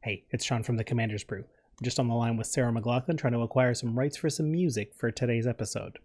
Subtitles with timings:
[0.00, 1.40] Hey, it's Sean from the Commander's Brew.
[1.40, 4.48] I'm just on the line with Sarah McLachlan trying to acquire some rights for some
[4.48, 5.98] music for today's episode.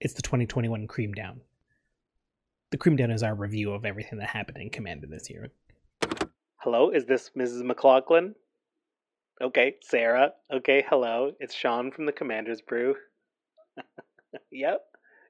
[0.00, 1.40] It's the 2021 Cream Down.
[2.72, 5.52] The Cream Down is our review of everything that happened in Commander this year.
[6.56, 7.62] Hello, is this Mrs.
[7.62, 8.34] McLachlan?
[9.40, 10.32] Okay, Sarah.
[10.52, 11.30] Okay, hello.
[11.38, 12.96] It's Sean from the Commander's Brew.
[14.50, 14.80] yep,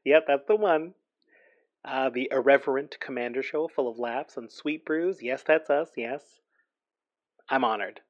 [0.06, 0.94] yep, that's the one.
[1.84, 5.22] Uh, the irreverent Commander show full of laughs and sweet brews.
[5.22, 6.40] Yes, that's us, yes.
[7.48, 8.00] I'm honored.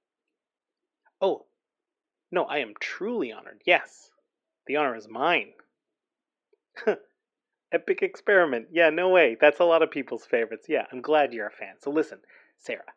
[1.20, 1.46] Oh,
[2.30, 3.62] no, I am truly honored.
[3.64, 4.10] Yes,
[4.66, 5.52] the honor is mine.
[7.72, 8.68] Epic experiment.
[8.70, 9.36] Yeah, no way.
[9.40, 10.66] That's a lot of people's favorites.
[10.68, 11.74] Yeah, I'm glad you're a fan.
[11.80, 12.18] So listen,
[12.58, 12.92] Sarah,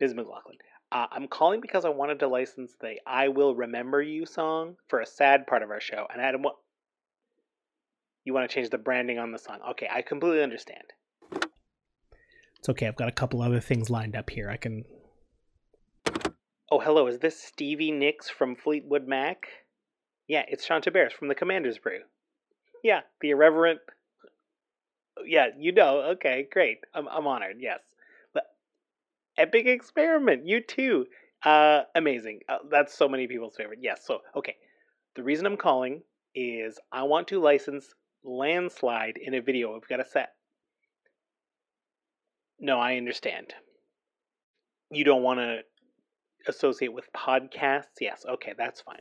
[0.00, 0.14] Ms.
[0.14, 0.58] McLachlan,
[0.90, 5.00] uh, I'm calling because I wanted to license the "I Will Remember You" song for
[5.00, 6.56] a sad part of our show, and I what.
[8.24, 9.58] You want to change the branding on the song?
[9.70, 10.84] Okay, I completely understand.
[12.58, 12.86] It's okay.
[12.86, 14.50] I've got a couple other things lined up here.
[14.50, 14.84] I can
[16.70, 17.06] Oh, hello.
[17.06, 19.48] Is this Stevie Nicks from Fleetwood Mac?
[20.26, 22.00] Yeah, it's Sean Bears from the Commander's Brew.
[22.84, 23.80] Yeah, the irreverent.
[25.24, 26.00] Yeah, you know.
[26.12, 26.80] Okay, great.
[26.92, 27.56] I'm I'm honored.
[27.58, 27.80] Yes.
[28.34, 28.44] But
[29.38, 30.46] epic experiment.
[30.46, 31.06] You too.
[31.42, 32.40] Uh, amazing.
[32.50, 33.78] Uh, that's so many people's favorite.
[33.80, 34.02] Yes.
[34.04, 34.56] So okay,
[35.16, 36.02] the reason I'm calling
[36.34, 39.72] is I want to license landslide in a video.
[39.72, 40.34] We've got a set.
[42.60, 43.54] No, I understand.
[44.90, 45.60] You don't want to
[46.46, 48.00] associate with podcasts?
[48.00, 49.00] Yes, okay, that's fine.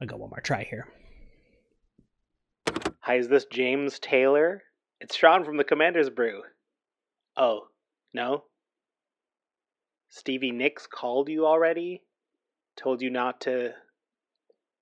[0.00, 0.88] I'll go one more try here.
[3.00, 4.62] Hi, is this James Taylor?
[5.00, 6.42] It's Sean from the Commander's Brew.
[7.36, 7.66] Oh,
[8.14, 8.44] no?
[10.08, 12.02] Stevie Nicks called you already?
[12.76, 13.72] Told you not to.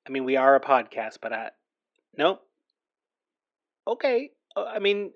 [0.06, 1.50] I mean, we are a podcast, but I.
[2.16, 2.42] Nope.
[3.86, 4.30] Okay.
[4.56, 5.12] Uh, I mean,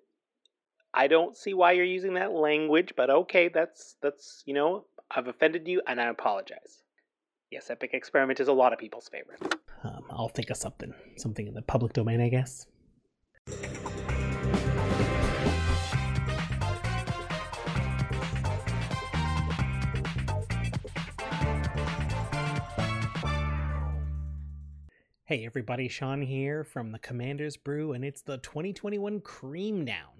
[0.92, 5.28] I don't see why you're using that language, but okay, that's that's you know I've
[5.28, 6.82] offended you, and I apologize.
[7.50, 9.56] Yes, Epic Experiment is a lot of people's favorite.
[9.84, 10.92] Um, I'll think of something.
[11.16, 12.66] Something in the public domain, I guess.
[25.26, 30.13] Hey everybody, Sean here from the Commander's Brew, and it's the 2021 Cream Down.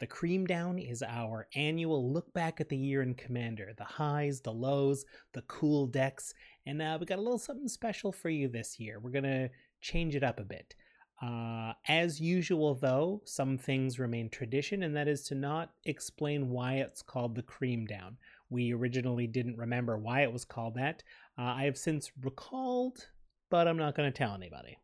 [0.00, 4.40] The Cream Down is our annual look back at the year in Commander the highs,
[4.40, 6.32] the lows, the cool decks,
[6.64, 8.98] and uh, we got a little something special for you this year.
[8.98, 9.50] We're going to
[9.82, 10.74] change it up a bit.
[11.22, 16.76] Uh, as usual, though, some things remain tradition, and that is to not explain why
[16.76, 18.16] it's called the Cream Down.
[18.48, 21.02] We originally didn't remember why it was called that.
[21.38, 23.06] Uh, I have since recalled,
[23.50, 24.78] but I'm not going to tell anybody.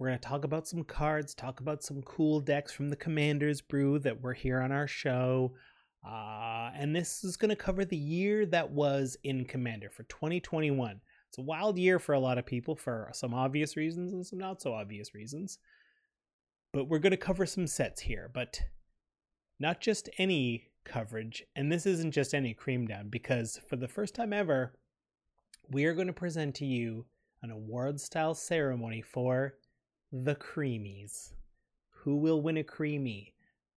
[0.00, 3.60] We're going to talk about some cards, talk about some cool decks from the Commander's
[3.60, 5.52] Brew that were here on our show.
[6.02, 11.02] Uh, and this is going to cover the year that was in Commander for 2021.
[11.28, 14.38] It's a wild year for a lot of people for some obvious reasons and some
[14.38, 15.58] not so obvious reasons.
[16.72, 18.58] But we're going to cover some sets here, but
[19.58, 21.44] not just any coverage.
[21.54, 24.72] And this isn't just any cream down, because for the first time ever,
[25.70, 27.04] we are going to present to you
[27.42, 29.56] an award style ceremony for
[30.12, 31.32] the creamies.
[32.02, 33.34] Who will win a creamy?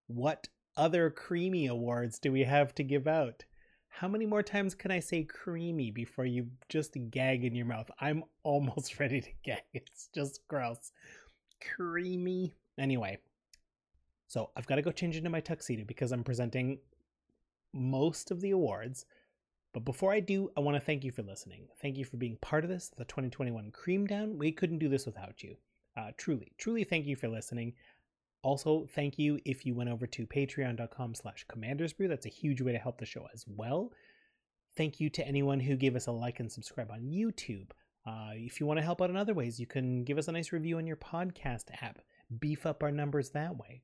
[0.07, 3.45] What other creamy awards do we have to give out?
[3.88, 7.89] How many more times can I say creamy before you just gag in your mouth?
[7.99, 9.61] I'm almost ready to gag.
[9.73, 10.91] It's just gross.
[11.75, 12.55] Creamy.
[12.79, 13.19] Anyway,
[14.27, 16.79] so I've got to go change into my tuxedo because I'm presenting
[17.71, 19.05] most of the awards.
[19.73, 21.67] But before I do, I want to thank you for listening.
[21.81, 24.39] Thank you for being part of this, the 2021 Cream Down.
[24.39, 25.57] We couldn't do this without you.
[25.96, 27.74] Uh, truly, truly thank you for listening.
[28.42, 32.09] Also, thank you if you went over to patreon.com slash commandersbrew.
[32.09, 33.92] That's a huge way to help the show as well.
[34.76, 37.70] Thank you to anyone who gave us a like and subscribe on YouTube.
[38.06, 40.31] Uh, if you want to help out in other ways, you can give us a
[40.31, 42.00] nice review on your podcast app.
[42.40, 43.81] Beef up our numbers that way.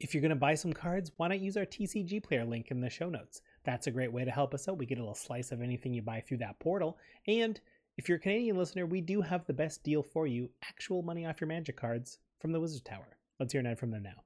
[0.00, 2.80] If you're going to buy some cards, why not use our TCG player link in
[2.80, 3.42] the show notes?
[3.64, 4.78] That's a great way to help us out.
[4.78, 6.98] We get a little slice of anything you buy through that portal.
[7.26, 7.60] And
[7.96, 11.26] if you're a Canadian listener, we do have the best deal for you actual money
[11.26, 13.16] off your magic cards from the Wizard Tower.
[13.38, 14.22] Let's hear an ad from them now.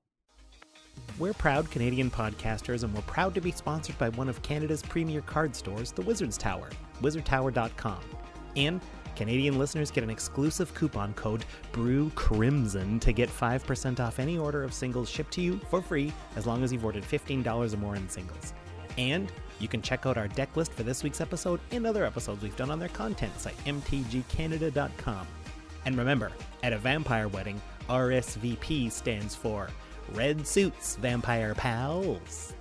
[1.18, 5.20] We're proud Canadian podcasters, and we're proud to be sponsored by one of Canada's premier
[5.20, 6.70] card stores, the Wizards Tower,
[7.02, 8.00] wizardtower.com.
[8.56, 8.80] And
[9.14, 14.64] Canadian listeners get an exclusive coupon code Brew Crimson to get 5% off any order
[14.64, 17.96] of singles shipped to you for free as long as you've ordered $15 or more
[17.96, 18.54] in singles.
[18.96, 22.42] And you can check out our deck list for this week's episode and other episodes
[22.42, 25.26] we've done on their content site, mtgcanada.com.
[25.84, 26.30] And remember,
[26.62, 29.68] at a vampire wedding, RSVP stands for
[30.12, 32.54] Red Suits Vampire Pals.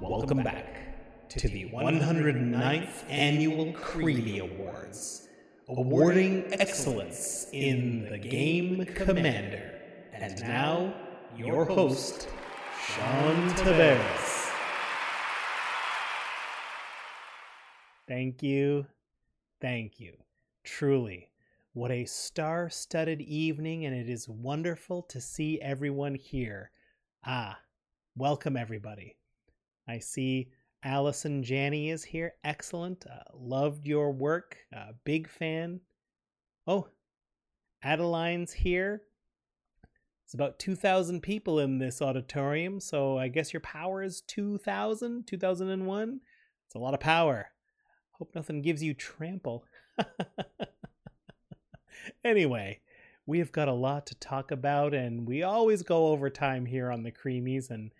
[0.00, 5.28] Welcome back to the 109th Annual Creamy Awards,
[5.68, 9.77] awarding excellence in the game Commander.
[10.20, 10.92] And now,
[11.36, 12.28] your host,
[12.84, 14.50] Sean Tavares.
[18.08, 18.84] Thank you.
[19.60, 20.14] Thank you.
[20.64, 21.30] Truly,
[21.72, 26.72] what a star studded evening, and it is wonderful to see everyone here.
[27.24, 27.60] Ah,
[28.16, 29.16] welcome everybody.
[29.86, 30.50] I see
[30.82, 32.34] Allison Janney is here.
[32.42, 33.06] Excellent.
[33.06, 34.56] Uh, loved your work.
[34.76, 35.80] Uh, big fan.
[36.66, 36.88] Oh,
[37.84, 39.02] Adeline's here.
[40.28, 46.20] It's about 2,000 people in this auditorium, so I guess your power is 2,000, 2001.
[46.66, 47.48] It's a lot of power.
[48.10, 49.64] Hope nothing gives you trample.
[52.26, 52.80] anyway,
[53.24, 56.92] we have got a lot to talk about, and we always go over time here
[56.92, 57.90] on the Creamies, and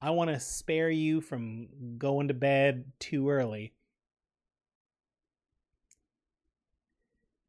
[0.00, 3.74] I want to spare you from going to bed too early.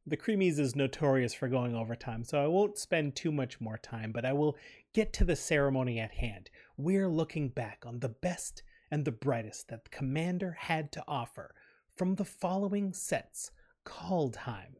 [0.07, 4.11] The Creamies is notorious for going overtime, so I won't spend too much more time,
[4.11, 4.55] but I will
[4.93, 6.51] get to the ceremony at hand.
[6.77, 8.61] We're looking back on the best
[8.91, 11.55] and the brightest that the Commander had to offer
[11.95, 13.49] from the following sets
[13.83, 14.75] Kaldheim,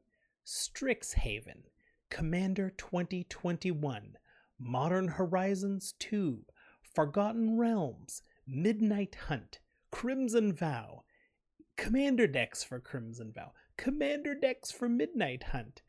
[0.45, 1.63] Strixhaven,
[2.11, 4.17] Commander 2021,
[4.59, 6.45] Modern Horizons 2,
[6.93, 9.57] Forgotten Realms, Midnight Hunt,
[9.89, 11.03] Crimson Vow,
[11.77, 15.81] Commander decks for Crimson Vow, Commander decks for Midnight Hunt.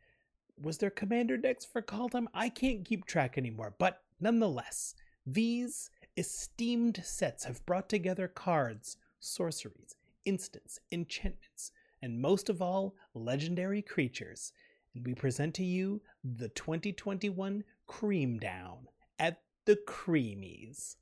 [0.61, 2.27] Was there Commander decks for Kaldheim?
[2.35, 4.95] I can't keep track anymore, but nonetheless,
[5.25, 11.73] these esteemed sets have brought together cards, sorceries, instants, enchantments,
[12.03, 14.53] and most of all, legendary creatures.
[14.95, 18.89] And we present to you the 2021 Cream Down
[19.19, 20.97] at the Creamies.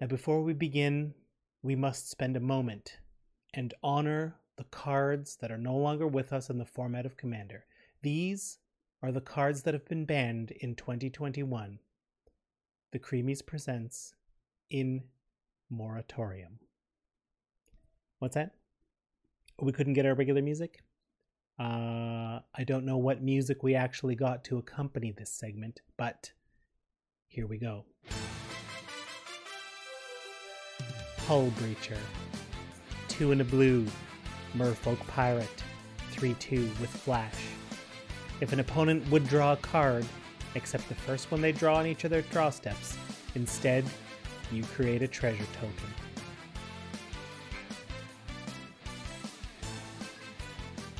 [0.00, 1.14] Now, before we begin,
[1.62, 2.98] we must spend a moment
[3.52, 7.64] and honor the cards that are no longer with us in the format of Commander.
[8.02, 8.58] These
[9.02, 11.80] are the cards that have been banned in 2021.
[12.92, 14.14] The Creamies presents
[14.70, 15.02] in
[15.68, 16.60] Moratorium.
[18.20, 18.54] What's that?
[19.60, 20.82] We couldn't get our regular music?
[21.58, 26.32] Uh, I don't know what music we actually got to accompany this segment, but
[27.26, 27.84] here we go.
[31.28, 31.98] Hull Breacher.
[33.08, 33.84] Two in a blue.
[34.56, 35.62] Merfolk Pirate.
[36.12, 37.34] 3 2 with Flash.
[38.40, 40.06] If an opponent would draw a card,
[40.54, 42.96] except the first one they draw on each of their draw steps,
[43.34, 43.84] instead,
[44.50, 45.94] you create a treasure token.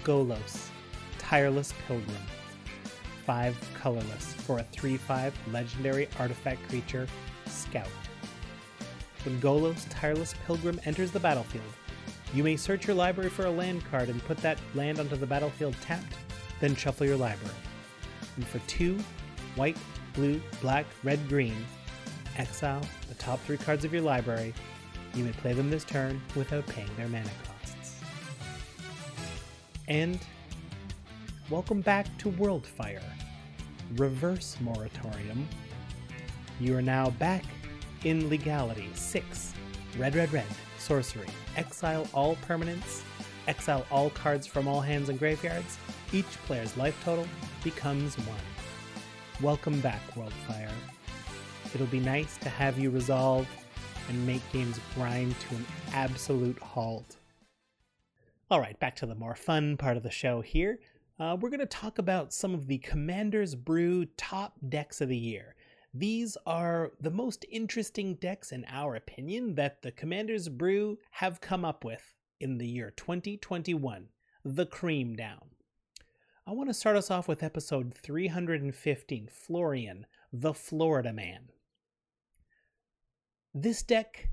[0.05, 0.69] Golos,
[1.19, 2.27] Tireless Pilgrim.
[3.25, 7.07] 5 colorless for a 3 5 legendary artifact creature,
[7.47, 7.89] Scout.
[9.29, 11.63] When Golos Tireless Pilgrim enters the battlefield,
[12.33, 15.27] you may search your library for a land card and put that land onto the
[15.27, 16.15] battlefield tapped,
[16.61, 17.55] then shuffle your library.
[18.37, 18.99] And for two,
[19.55, 19.77] white,
[20.15, 21.55] blue, black, red, green,
[22.39, 22.81] exile
[23.11, 24.55] the top three cards of your library.
[25.13, 28.01] You may play them this turn without paying their mana costs.
[29.89, 30.19] And
[31.51, 33.05] welcome back to Worldfire,
[33.97, 35.47] Reverse Moratorium.
[36.61, 37.45] You are now back
[38.05, 38.89] in legality.
[38.95, 39.55] 6.
[39.99, 40.47] Red, red, red.
[40.79, 41.29] Sorcery.
[41.57, 43.03] Exile all permanents.
[43.47, 45.79] Exile all cards from all hands and graveyards.
[46.13, 47.27] Each player's life total
[47.65, 48.29] becomes 1.
[49.41, 50.71] Welcome back, Worldfire.
[51.75, 53.47] It'll be nice to have you resolve
[54.09, 57.17] and make games grind to an absolute halt.
[58.51, 60.79] All right, back to the more fun part of the show here.
[61.21, 65.17] Uh, we're going to talk about some of the Commander's Brew top decks of the
[65.17, 65.55] year.
[65.95, 71.65] These are the most interesting decks, in our opinion, that the Commander's Brew have come
[71.65, 74.09] up with in the year 2021
[74.45, 75.51] the Cream Down.
[76.47, 81.49] I want to start us off with episode 315 Florian, the Florida Man.
[83.55, 84.29] This deck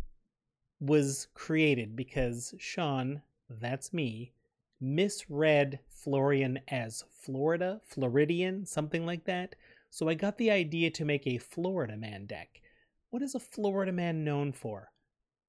[0.79, 4.33] was created because Sean, that's me,
[4.79, 9.55] misread Florian as Florida, Floridian, something like that.
[9.89, 12.61] So I got the idea to make a Florida Man deck.
[13.09, 14.91] What is a Florida Man known for?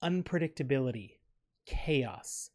[0.02, 1.18] Unpredictability,
[1.66, 2.50] chaos,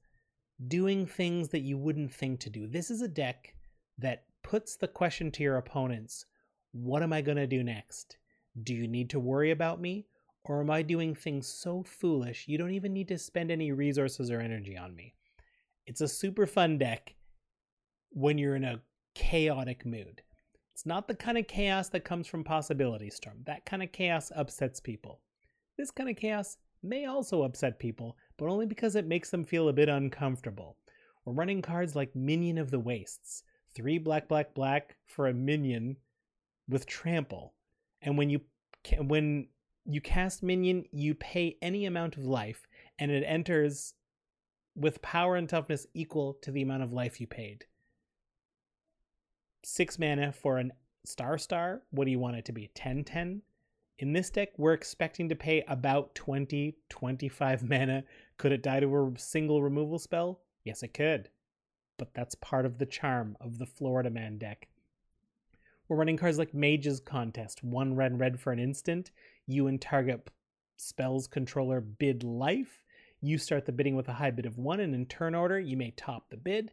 [0.67, 2.67] doing things that you wouldn't think to do.
[2.67, 3.55] This is a deck
[3.97, 6.25] that puts the question to your opponents
[6.73, 8.17] what am I going to do next?
[8.63, 10.07] Do you need to worry about me?
[10.43, 14.31] Or am I doing things so foolish you don't even need to spend any resources
[14.31, 15.13] or energy on me?
[15.85, 17.15] It's a super fun deck
[18.09, 18.81] when you're in a
[19.13, 20.21] chaotic mood.
[20.73, 23.43] It's not the kind of chaos that comes from Possibility Storm.
[23.45, 25.21] That kind of chaos upsets people.
[25.77, 29.69] This kind of chaos may also upset people, but only because it makes them feel
[29.69, 30.77] a bit uncomfortable.
[31.25, 33.43] We're running cards like Minion of the Wastes.
[33.75, 35.97] Three black, black, black for a minion
[36.67, 37.53] with trample.
[38.01, 38.41] And when you
[38.97, 39.47] when
[39.85, 43.93] you cast minion, you pay any amount of life, and it enters
[44.75, 47.65] with power and toughness equal to the amount of life you paid.
[49.63, 50.73] Six mana for an
[51.05, 51.81] star star.
[51.91, 52.69] What do you want it to be?
[52.73, 53.41] 10 10?
[53.99, 58.03] In this deck, we're expecting to pay about 20 25 mana.
[58.37, 60.39] Could it die to a single removal spell?
[60.63, 61.29] Yes, it could.
[61.97, 64.67] But that's part of the charm of the Florida Man deck.
[65.87, 69.11] We're running cards like Mage's Contest, one red red for an instant.
[69.45, 70.29] You and target
[70.77, 72.83] spells controller bid life.
[73.19, 75.77] You start the bidding with a high bid of one, and in turn order, you
[75.77, 76.71] may top the bid.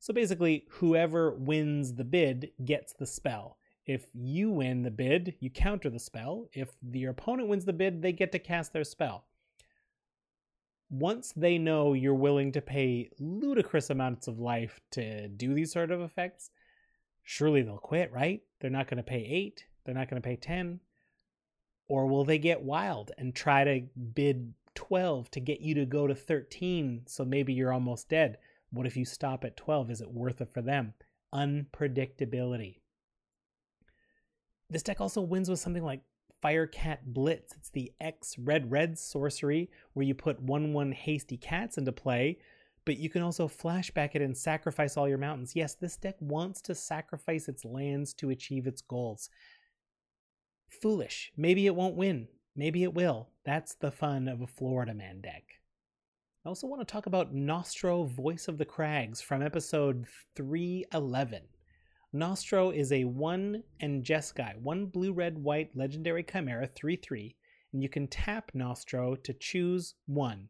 [0.00, 3.58] So basically, whoever wins the bid gets the spell.
[3.86, 6.48] If you win the bid, you counter the spell.
[6.52, 9.24] If your opponent wins the bid, they get to cast their spell
[10.90, 15.92] once they know you're willing to pay ludicrous amounts of life to do these sort
[15.92, 16.50] of effects,
[17.22, 18.42] surely they'll quit, right?
[18.58, 20.80] They're not going to pay eight, they're not going to pay 10.
[21.88, 23.82] Or will they get wild and try to
[24.14, 28.38] bid 12 to get you to go to 13 so maybe you're almost dead?
[28.72, 29.90] What if you stop at 12?
[29.90, 30.94] Is it worth it for them?
[31.34, 32.76] Unpredictability.
[34.68, 36.02] This deck also wins with something like
[36.42, 37.54] Firecat Blitz.
[37.56, 42.38] It's the X red red sorcery where you put 1 1 hasty cats into play,
[42.84, 45.54] but you can also flashback it and sacrifice all your mountains.
[45.54, 49.28] Yes, this deck wants to sacrifice its lands to achieve its goals.
[50.68, 51.32] Foolish.
[51.36, 52.28] Maybe it won't win.
[52.54, 53.30] Maybe it will.
[53.44, 55.59] That's the fun of a Florida Man deck.
[56.42, 60.06] I also want to talk about Nostro Voice of the Crags from episode
[60.36, 61.42] 311.
[62.14, 67.36] Nostro is a 1 and Jeskai, 1 blue, red, white legendary chimera, 3 3,
[67.74, 70.48] and you can tap Nostro to choose 1.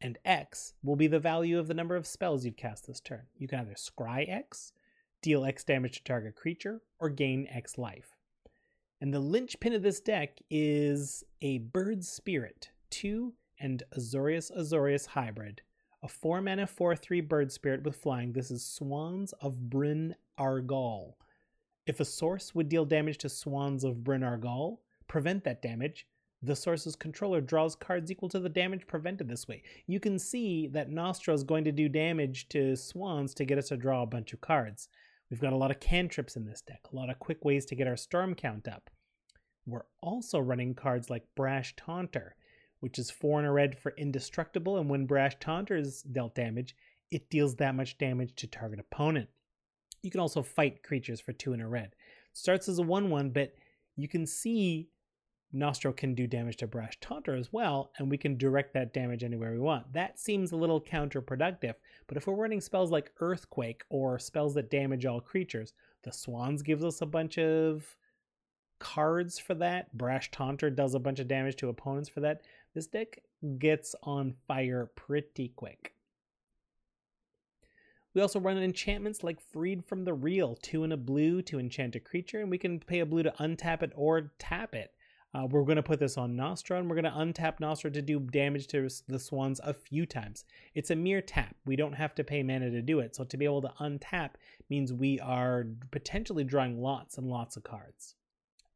[0.00, 3.26] And X will be the value of the number of spells you've cast this turn.
[3.36, 4.72] You can either scry X,
[5.20, 8.14] deal X damage to target creature, or gain X life.
[9.00, 15.62] And the linchpin of this deck is a Bird Spirit, 2 and Azorius Azorius hybrid.
[16.02, 18.32] A 4 mana 4 3 bird spirit with flying.
[18.32, 21.16] This is Swans of Bryn Argal.
[21.86, 26.06] If a source would deal damage to Swans of Bryn Argal, prevent that damage,
[26.42, 29.62] the source's controller draws cards equal to the damage prevented this way.
[29.86, 33.68] You can see that Nostro is going to do damage to Swans to get us
[33.68, 34.88] to draw a bunch of cards.
[35.30, 37.74] We've got a lot of cantrips in this deck, a lot of quick ways to
[37.74, 38.90] get our storm count up.
[39.66, 42.36] We're also running cards like Brash Taunter
[42.80, 46.74] which is four in a red for indestructible, and when Brash Taunter is dealt damage,
[47.10, 49.28] it deals that much damage to target opponent.
[50.02, 51.94] You can also fight creatures for two in a red.
[52.32, 53.54] Starts as a 1 1, but
[53.96, 54.88] you can see
[55.54, 59.22] Nostro can do damage to Brash Taunter as well, and we can direct that damage
[59.22, 59.92] anywhere we want.
[59.92, 61.74] That seems a little counterproductive,
[62.08, 66.62] but if we're running spells like Earthquake or spells that damage all creatures, the Swans
[66.62, 67.96] gives us a bunch of
[68.80, 69.96] cards for that.
[69.96, 72.42] Brash Taunter does a bunch of damage to opponents for that.
[72.74, 73.20] This deck
[73.58, 75.94] gets on fire pretty quick.
[78.14, 81.96] We also run enchantments like Freed from the Real, two and a blue to enchant
[81.96, 84.92] a creature, and we can pay a blue to untap it or tap it.
[85.34, 88.00] Uh, we're going to put this on Nostro, and we're going to untap Nostro to
[88.00, 90.44] do damage to the Swans a few times.
[90.76, 91.56] It's a mere tap.
[91.66, 94.30] We don't have to pay mana to do it, so to be able to untap
[94.70, 98.14] means we are potentially drawing lots and lots of cards.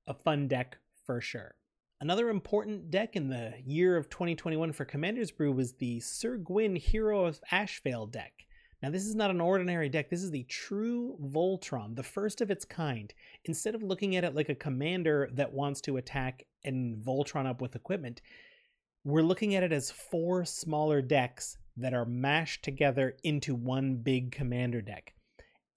[0.08, 1.54] A fun deck for sure.
[2.00, 6.76] Another important deck in the year of 2021 for Commander's Brew was the Syr Gwyn
[6.76, 8.32] Hero of Ashvale deck.
[8.80, 10.08] Now, this is not an ordinary deck.
[10.08, 13.12] This is the true Voltron, the first of its kind.
[13.46, 17.60] Instead of looking at it like a commander that wants to attack and Voltron up
[17.60, 18.22] with equipment,
[19.02, 24.30] we're looking at it as four smaller decks that are mashed together into one big
[24.30, 25.14] commander deck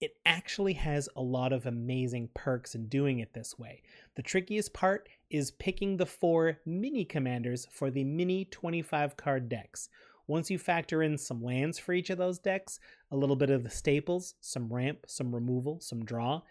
[0.02, 3.80] it actually has a lot of amazing perks in doing it this way.
[4.16, 9.88] The trickiest part is picking the four mini commanders for the mini 25 card decks.
[10.26, 12.80] Once you factor in some lands for each of those decks,
[13.12, 16.42] a little bit of the staples, some ramp, some removal, some draw,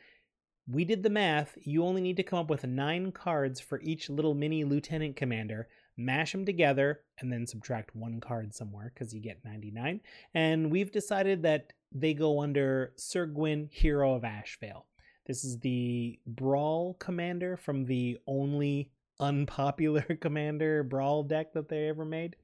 [0.65, 1.57] we did the math.
[1.61, 5.67] You only need to come up with nine cards for each little mini lieutenant commander,
[5.97, 9.99] mash them together, and then subtract one card somewhere because you get 99.
[10.33, 14.85] And we've decided that they go under Syr Gwyn, Hero of Ashvale.
[15.25, 22.05] This is the Brawl commander from the only unpopular commander Brawl deck that they ever
[22.05, 22.35] made.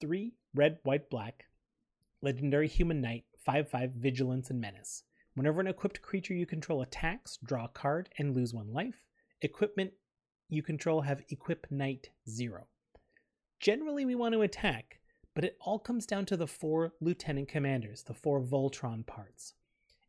[0.00, 1.46] Three red, white, black.
[2.22, 5.02] Legendary Human Knight, 5 5 Vigilance and Menace.
[5.34, 9.04] Whenever an equipped creature you control attacks, draw a card and lose one life.
[9.42, 9.92] Equipment
[10.48, 12.66] you control have equip knight 0.
[13.60, 15.00] Generally, we want to attack,
[15.34, 19.54] but it all comes down to the four lieutenant commanders, the four Voltron parts.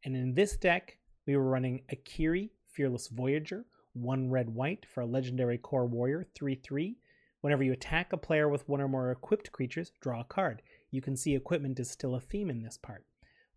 [0.03, 5.05] And in this deck, we were running Akiri, Fearless Voyager, one red white for a
[5.05, 6.98] legendary Kor warrior, 3 3.
[7.41, 10.62] Whenever you attack a player with one or more equipped creatures, draw a card.
[10.91, 13.05] You can see equipment is still a theme in this part.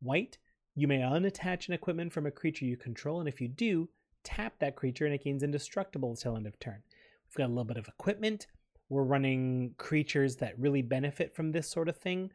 [0.01, 0.39] White,
[0.75, 3.89] you may unattach an equipment from a creature you control, and if you do,
[4.23, 6.83] tap that creature and it gains indestructible until end of turn.
[7.29, 8.47] We've got a little bit of equipment.
[8.91, 12.31] We're running creatures that really benefit from this sort of thing.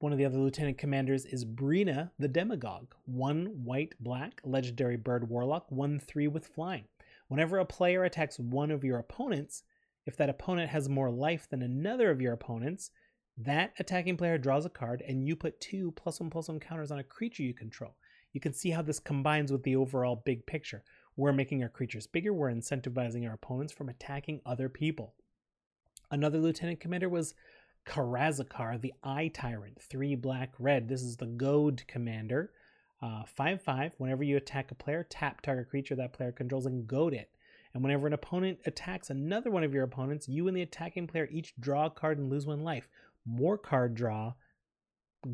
[0.00, 5.30] One of the other lieutenant commanders is Breena the Demagogue, one white black legendary bird
[5.30, 6.84] warlock, one three with flying.
[7.28, 9.62] Whenever a player attacks one of your opponents,
[10.04, 12.90] if that opponent has more life than another of your opponents,
[13.38, 16.90] that attacking player draws a card and you put two plus one plus one counters
[16.90, 17.96] on a creature you control.
[18.34, 20.84] You can see how this combines with the overall big picture.
[21.16, 25.14] We're making our creatures bigger, we're incentivizing our opponents from attacking other people.
[26.10, 27.34] Another lieutenant commander was
[27.86, 30.88] Karazikar, the Eye Tyrant, three black red.
[30.88, 32.52] This is the Goad commander.
[33.02, 33.94] Uh, 5 5.
[33.98, 37.30] Whenever you attack a player, tap target creature that player controls and goad it.
[37.74, 41.28] And whenever an opponent attacks another one of your opponents, you and the attacking player
[41.30, 42.88] each draw a card and lose one life.
[43.26, 44.32] More card draw.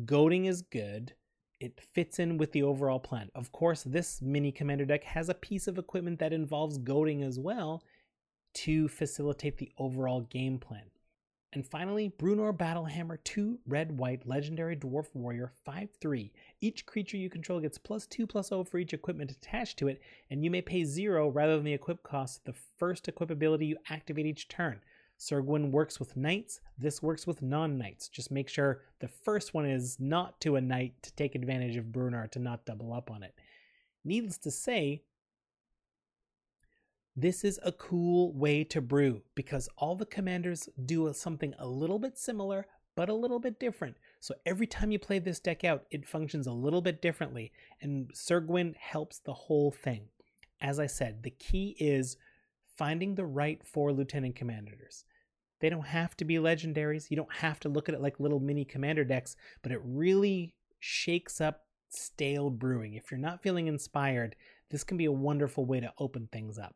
[0.05, 1.13] Goading is good.
[1.61, 3.29] It fits in with the overall plan.
[3.33, 7.39] Of course, this mini commander deck has a piece of equipment that involves goading as
[7.39, 7.81] well
[8.53, 10.83] to facilitate the overall game plan.
[11.53, 16.31] And finally, Bruenor Battlehammer 2 Red White Legendary Dwarf Warrior 5 3.
[16.61, 20.01] Each creature you control gets plus 2 plus 0 for each equipment attached to it,
[20.31, 23.77] and you may pay 0 rather than the equip cost the first equip ability you
[23.89, 24.79] activate each turn.
[25.17, 28.09] Syr Gwyn works with knights, this works with non knights.
[28.09, 31.85] Just make sure the first one is not to a knight to take advantage of
[31.85, 33.35] Bruenor to not double up on it.
[34.03, 35.03] Needless to say,
[37.15, 41.99] this is a cool way to brew because all the commanders do something a little
[41.99, 43.97] bit similar but a little bit different.
[44.19, 48.11] So every time you play this deck out, it functions a little bit differently, and
[48.13, 50.09] Syr Gwyn helps the whole thing.
[50.61, 52.17] As I said, the key is
[52.77, 55.05] finding the right four lieutenant commanders.
[55.59, 57.09] They don't have to be legendaries.
[57.09, 60.53] You don't have to look at it like little mini commander decks, but it really
[60.79, 62.95] shakes up stale brewing.
[62.95, 64.35] If you're not feeling inspired,
[64.69, 66.75] this can be a wonderful way to open things up.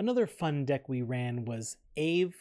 [0.00, 2.34] Another fun deck we ran was Aeve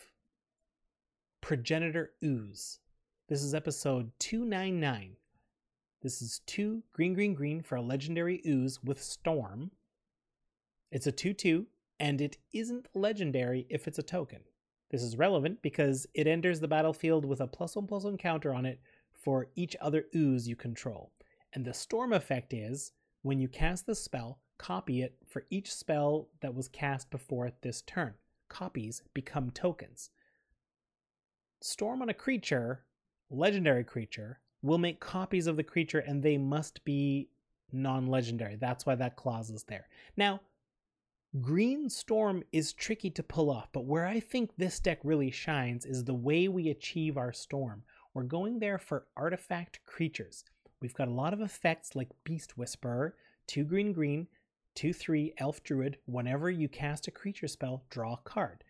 [1.42, 2.80] Progenitor Ooze.
[3.28, 5.18] This is episode 299.
[6.02, 9.72] This is two green, green, green for a legendary ooze with Storm.
[10.90, 11.68] It's a 2 2,
[12.00, 14.40] and it isn't legendary if it's a token.
[14.90, 18.54] This is relevant because it enters the battlefield with a plus one plus one counter
[18.54, 18.80] on it
[19.12, 21.12] for each other ooze you control.
[21.52, 26.28] And the storm effect is when you cast the spell, copy it for each spell
[26.42, 28.14] that was cast before this turn.
[28.50, 30.12] Copies become tokens.
[31.62, 32.84] Storm on a creature,
[33.32, 37.30] legendary creature, will make copies of the creature and they must be
[37.72, 38.56] non legendary.
[38.56, 39.88] That's why that clause is there.
[40.16, 40.42] Now,
[41.42, 45.86] Green Storm is tricky to pull off, but where I think this deck really shines
[45.86, 47.84] is the way we achieve our Storm.
[48.14, 50.44] We're going there for artifact creatures.
[50.82, 53.16] We've got a lot of effects like Beast Whisperer,
[53.48, 54.28] 2 green green,
[54.80, 55.98] 2 3 Elf Druid.
[56.06, 58.64] Whenever you cast a creature spell, draw a card.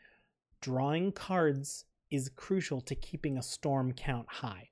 [0.59, 4.71] Drawing cards is crucial to keeping a storm count high.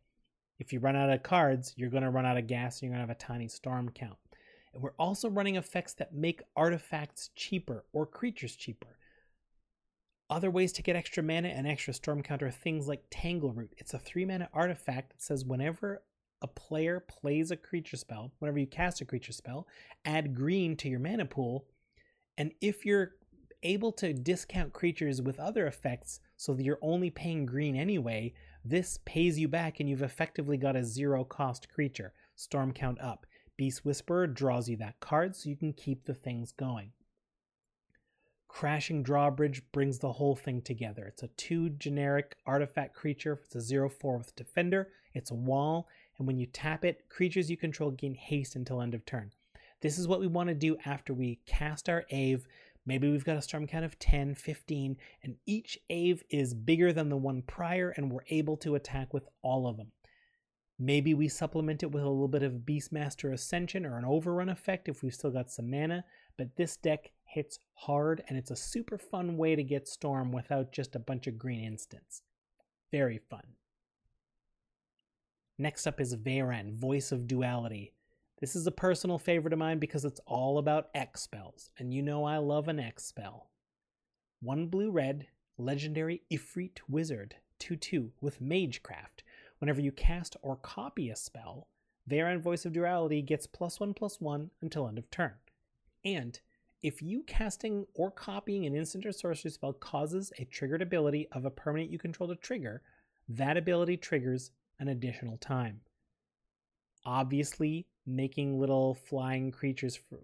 [0.57, 2.97] If you run out of cards, you're going to run out of gas and you're
[2.97, 4.17] going to have a tiny storm count.
[4.73, 8.97] And we're also running effects that make artifacts cheaper or creatures cheaper.
[10.31, 13.73] Other ways to get extra mana and extra storm counter things like Tangleroot.
[13.77, 16.01] It's a three mana artifact that says whenever
[16.41, 19.67] a player plays a creature spell, whenever you cast a creature spell,
[20.05, 21.65] add green to your mana pool.
[22.37, 23.13] And if you're
[23.63, 28.99] able to discount creatures with other effects so that you're only paying green anyway, this
[29.05, 32.13] pays you back and you've effectively got a zero cost creature.
[32.35, 33.25] Storm count up.
[33.57, 36.91] Beast Whisperer draws you that card so you can keep the things going.
[38.47, 41.05] Crashing Drawbridge brings the whole thing together.
[41.05, 43.39] It's a two generic artifact creature.
[43.43, 44.89] It's a 0 4 with Defender.
[45.13, 48.93] It's a wall and when you tap it, creatures you control gain haste until end
[48.93, 49.31] of turn.
[49.81, 52.47] This is what we want to do after we cast our Aeve.
[52.85, 57.09] Maybe we've got a storm count of 10, 15, and each Aeve is bigger than
[57.09, 59.91] the one prior, and we're able to attack with all of them.
[60.79, 64.87] Maybe we supplement it with a little bit of Beastmaster Ascension or an overrun effect
[64.87, 66.05] if we've still got some mana,
[66.37, 70.71] but this deck hits hard and it's a super fun way to get Storm without
[70.71, 72.21] just a bunch of green instants.
[72.91, 73.41] Very fun.
[75.59, 77.91] Next up is Veyran, Voice of Duality.
[78.39, 82.03] This is a personal favorite of mine because it's all about X spells, and you
[82.03, 83.49] know I love an X spell.
[84.39, 85.25] One blue red,
[85.57, 89.23] legendary Efreet Wizard, 2 2 with Magecraft.
[89.57, 91.69] Whenever you cast or copy a spell,
[92.07, 95.33] Veyran Voice of Duality gets plus 1 plus 1 until end of turn.
[96.05, 96.39] And
[96.83, 101.45] if you casting or copying an instant or sorcery spell causes a triggered ability of
[101.45, 102.83] a permanent you control to trigger,
[103.27, 105.81] that ability triggers an additional time.
[107.05, 110.19] Obviously, making little flying creatures for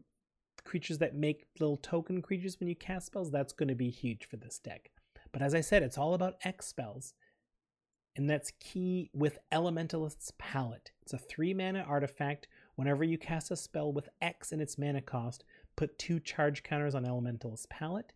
[0.64, 4.26] creatures that make little token creatures when you cast spells, that's going to be huge
[4.26, 4.92] for this deck.
[5.32, 7.14] But as I said, it's all about X spells.
[8.16, 10.92] And that's key with Elementalist's Palette.
[11.02, 12.48] It's a three mana artifact.
[12.76, 15.44] Whenever you cast a spell with X in its mana cost,
[15.76, 18.14] put two charge counters on Elementalist's Palette.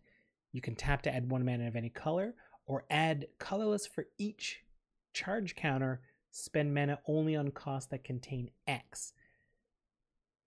[0.52, 2.34] You can tap to add one mana of any color,
[2.66, 4.60] or add colorless for each
[5.12, 6.00] charge counter.
[6.30, 9.12] Spend mana only on costs that contain X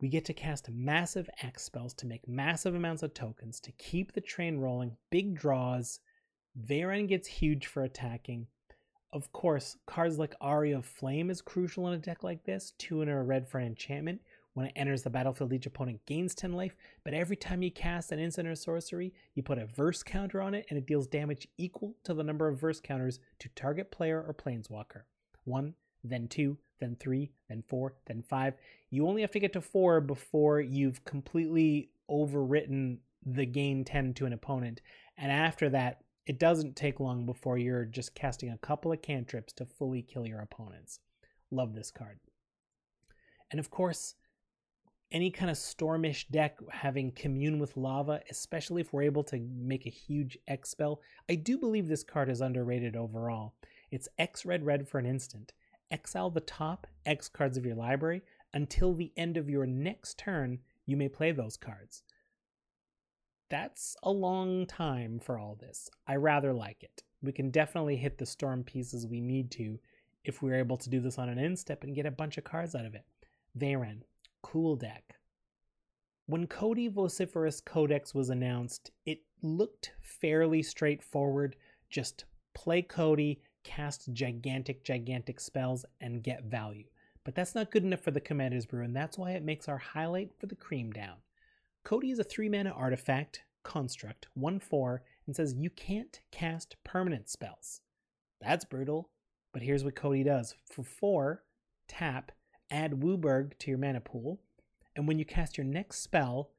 [0.01, 4.11] we get to cast massive X spells to make massive amounts of tokens to keep
[4.11, 5.99] the train rolling, big draws.
[6.59, 8.47] Veyran gets huge for attacking.
[9.13, 12.73] Of course, cards like Aria of Flame is crucial in a deck like this.
[12.79, 14.21] Two in a red for an enchantment.
[14.53, 18.11] When it enters the battlefield, each opponent gains 10 life, but every time you cast
[18.11, 21.47] an instant or sorcery, you put a verse counter on it and it deals damage
[21.57, 25.03] equal to the number of verse counters to target player or planeswalker.
[25.43, 28.55] One, then two, then three, then four, then five.
[28.89, 34.25] You only have to get to four before you've completely overwritten the gain 10 to
[34.25, 34.81] an opponent.
[35.17, 39.53] And after that, it doesn't take long before you're just casting a couple of cantrips
[39.53, 40.99] to fully kill your opponents.
[41.51, 42.19] Love this card.
[43.49, 44.15] And of course,
[45.11, 49.85] any kind of stormish deck having commune with lava, especially if we're able to make
[49.85, 51.01] a huge X spell.
[51.29, 53.53] I do believe this card is underrated overall.
[53.91, 55.53] It's X red red for an instant
[55.91, 58.21] exile the top X cards of your library
[58.53, 62.03] until the end of your next turn, you may play those cards.
[63.49, 65.89] That's a long time for all this.
[66.07, 67.03] I rather like it.
[67.21, 69.79] We can definitely hit the storm pieces we need to
[70.23, 72.75] if we're able to do this on an instep and get a bunch of cards
[72.75, 73.05] out of it.
[73.57, 74.01] Veyran,
[74.41, 75.15] cool deck.
[76.27, 81.57] When Codie Vociferous Codex was announced, it looked fairly straightforward.
[81.89, 82.23] Just
[82.53, 86.85] play Codie, cast gigantic, gigantic spells and get value.
[87.23, 89.77] But that's not good enough for the Commander's Brew, and that's why it makes our
[89.77, 91.17] highlight for the cream down.
[91.85, 97.29] Codie is a 3 mana artifact, construct, 1 4, and says you can't cast permanent
[97.29, 97.81] spells.
[98.39, 99.09] That's brutal,
[99.53, 100.55] but here's what Codie does.
[100.65, 101.43] For 4,
[101.87, 102.31] tap,
[102.71, 104.39] add WUBRG to your mana pool,
[104.95, 106.51] and when you cast your next spell,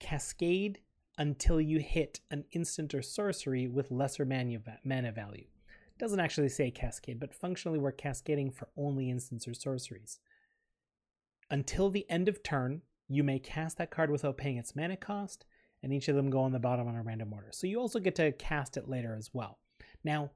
[0.00, 0.80] cascade
[1.18, 5.46] until you hit an instant or sorcery with lesser mana value.
[6.02, 10.18] Doesn't actually say cascade, but functionally we're cascading for only instants or sorceries.
[11.48, 15.44] Until the end of turn, you may cast that card without paying its mana cost,
[15.80, 17.50] and each of them go on the bottom on a random order.
[17.52, 19.60] So you also get to cast it later as well.
[20.02, 20.32] Now,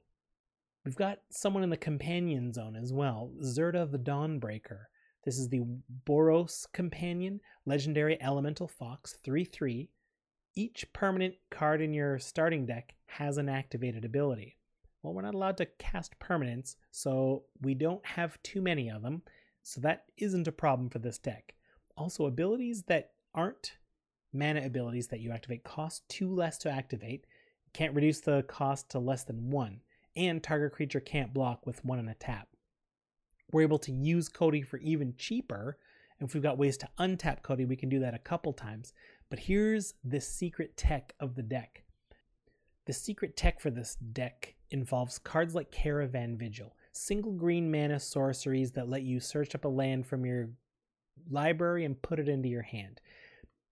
[0.85, 4.85] we've got someone in the companion zone as well, Zirda the Dawnwaker.
[5.24, 5.62] This is the
[6.09, 9.90] Boros companion, legendary elemental fox, 3 3.
[10.55, 14.59] Each permanent card in your starting deck has an activated ability.
[15.07, 19.23] Well, we're not allowed to cast permanents, so we don't have too many of them,
[19.62, 21.55] so that isn't a problem for this deck.
[21.97, 23.77] Also, abilities that aren't
[24.33, 27.25] mana abilities that you activate cost two less to activate,
[27.73, 29.81] can't reduce the cost to less than one,
[30.16, 32.49] and target creature can't block with one and a tap.
[33.53, 35.79] We're able to use Codie for even cheaper.
[36.19, 38.92] And if we've got ways to untap Codie, we can do that a couple times.
[39.31, 41.85] But here's the secret tech of the deck.
[42.87, 48.72] The secret tech for this deck involves cards like Caravan Vigil, single green mana sorceries
[48.72, 50.51] that let you search up a land from your
[51.29, 53.01] library and put it into your hand.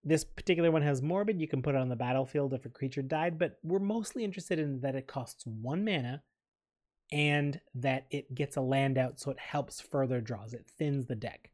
[0.02, 3.02] This particular one has Morbid, you can put it on the battlefield if a creature
[3.02, 6.22] died, but we're mostly interested in that it costs one mana
[7.12, 10.52] and that it gets a land out so it helps further draws.
[10.52, 11.50] It thins the deck.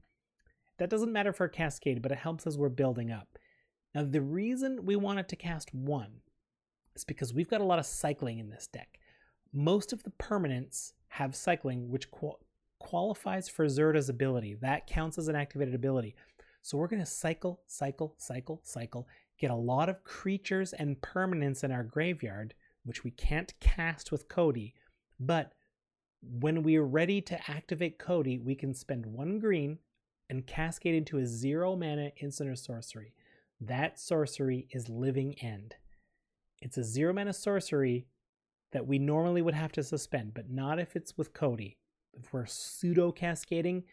[0.78, 3.38] That doesn't matter for a Cascade, but it helps as we're building up.
[3.94, 6.22] Now, the reason we want it to cast one
[6.94, 8.98] is because we've got a lot of cycling in this deck
[9.52, 12.08] most of the permanents have cycling, which
[12.78, 14.54] qualifies for Zirda's ability.
[14.54, 16.14] That counts as an activated ability.
[16.62, 21.64] So we're going to cycle, cycle, cycle, cycle, get a lot of creatures and permanents
[21.64, 24.74] in our graveyard, which we can't cast with Codie.
[25.18, 25.52] But
[26.22, 29.78] when we're ready to activate Codie, we can spend one green
[30.28, 33.14] and cascade into a zero mana instant or sorcery.
[33.60, 35.74] That sorcery is Living End.
[36.60, 38.06] It's a zero mana sorcery
[38.72, 41.76] that we normally would have to suspend, but not if it's with Codie.
[42.12, 43.84] If we're pseudo cascading,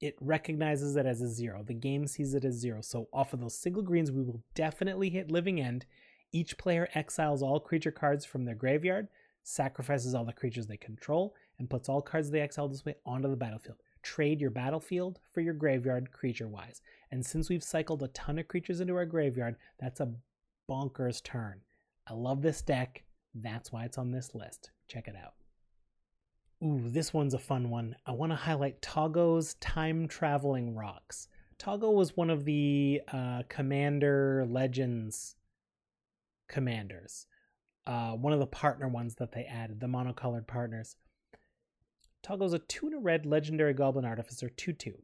[0.00, 1.62] it recognizes it as a zero.
[1.62, 2.80] The game sees it as zero.
[2.80, 5.86] So off of those single greens, we will definitely hit living end.
[6.32, 9.08] Each player exiles all creature cards from their graveyard,
[9.42, 13.28] sacrifices all the creatures they control, and puts all cards they exile this way onto
[13.28, 13.78] the battlefield.
[14.02, 16.80] Trade your battlefield for your graveyard creature wise.
[17.10, 20.14] And since we've cycled a ton of creatures into our graveyard, that's a
[20.68, 21.60] bonkers turn.
[22.10, 23.04] I love this deck.
[23.36, 24.70] That's why it's on this list.
[24.88, 25.34] Check it out.
[26.62, 27.94] Ooh, this one's a fun one.
[28.04, 31.28] I want to highlight Toggo's Time Traveling Rocks.
[31.58, 35.36] Toggo was one of the uh, Commander Legends
[36.48, 37.26] commanders,
[37.86, 40.96] uh, one of the partner ones that they added, the monocolored partners.
[42.26, 44.94] Toggo's a two and a red legendary goblin artificer 2 2.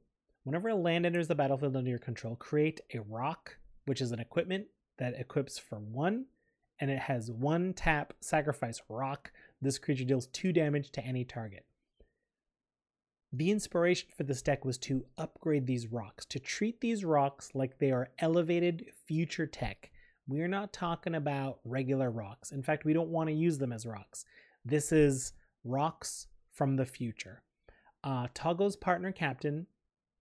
[0.42, 4.18] Whenever a land enters the battlefield under your control, create a rock, which is an
[4.18, 4.66] equipment
[4.98, 6.26] that equips for one,
[6.80, 11.64] and it has one tap sacrifice rock this creature deals 2 damage to any target.
[13.32, 17.78] The inspiration for this deck was to upgrade these rocks, to treat these rocks like
[17.78, 19.90] they are elevated future tech.
[20.28, 22.52] We're not talking about regular rocks.
[22.52, 24.24] In fact, we don't want to use them as rocks.
[24.64, 25.32] This is
[25.64, 27.42] rocks from the future.
[28.02, 29.66] Uh, Toggo's partner captain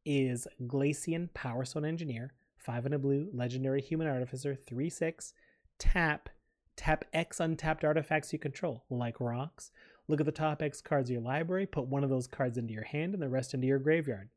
[0.05, 5.33] is Glacian Powerstone Engineer, 5 and a blue, legendary human artificer, 3 6,
[5.79, 6.29] tap,
[6.75, 9.71] Tap X untapped artifacts you control, like rocks.
[10.07, 12.73] Look at the top X cards of your library, put one of those cards into
[12.73, 14.29] your hand and the rest into your graveyard.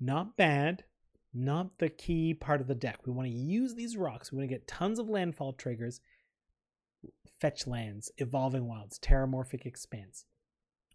[0.00, 0.84] Not bad,
[1.32, 3.06] not the key part of the deck.
[3.06, 4.32] We want to use these rocks.
[4.32, 6.00] We want to get tons of landfall triggers,
[7.40, 10.24] fetch lands, evolving wilds, terramorphic expanse.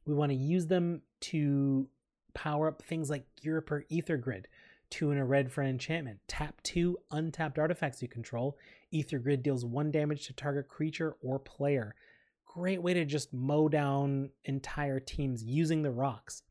[0.05, 1.87] We want to use them to
[2.33, 4.47] power up things like Ghirapur Aether Grid,
[4.89, 6.19] two in a red for an enchantment.
[6.27, 8.57] Tap two untapped artifacts you control.
[8.93, 11.95] Aether Grid deals one damage to target creature or player.
[12.45, 16.43] Great way to just mow down entire teams using the rocks.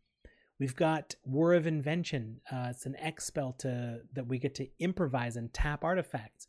[0.59, 2.41] We've got Whir of Invention.
[2.51, 6.47] Uh, it's an X spell to that we get to improvise and tap artifacts.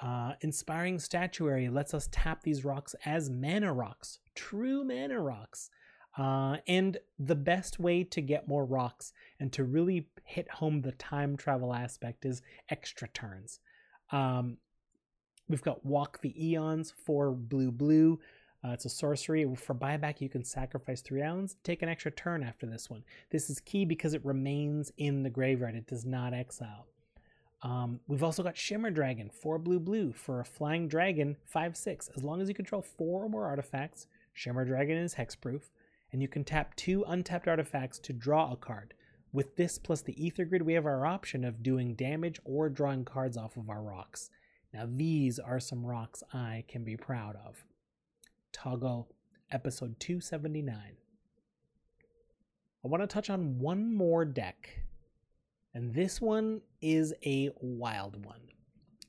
[0.00, 5.70] Uh, Inspiring Statuary lets us tap these rocks as mana rocks, true mana rocks.
[6.18, 10.92] Uh, and the best way to get more rocks and to really hit home the
[10.92, 13.60] time travel aspect is extra turns.
[14.10, 14.58] Um,
[15.48, 18.20] we've got Walk the Aeons for blue blue.
[18.64, 19.46] Uh, it's a sorcery.
[19.56, 21.56] For buyback, you can sacrifice three islands.
[21.62, 23.04] Take an extra turn after this one.
[23.30, 25.76] This is key because it remains in the graveyard.
[25.76, 26.86] It does not exile.
[27.62, 32.10] Um, we've also got Shimmer Dragon, 4 blue blue for a flying dragon, 5 6.
[32.16, 35.70] As long as you control 4 or more artifacts, Shimmer Dragon is hexproof
[36.12, 38.94] and you can tap two untapped artifacts to draw a card.
[39.36, 43.04] With this plus the Aether Grid, we have our option of doing damage or drawing
[43.04, 44.30] cards off of our rocks.
[44.72, 47.66] Now, these are some rocks I can be proud of.
[48.50, 49.08] Toggo,
[49.52, 50.78] episode 279.
[52.82, 54.70] I want to touch on one more deck,
[55.74, 58.40] and this one is a wild one.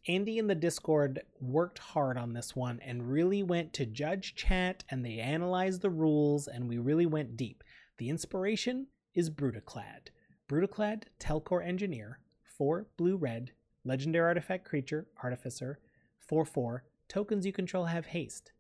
[0.09, 4.83] Andy in the Discord worked hard on this one and really went to judge chat
[4.89, 7.63] and they analyzed the rules and we really went deep.
[7.97, 10.09] The inspiration is Brudiclad.
[10.49, 12.19] Brudiclad, Telchor Engineer,
[12.57, 13.51] 4 blue red,
[13.83, 15.79] legendary artifact creature, Artificer,
[16.19, 18.51] 4 4, tokens you control have haste.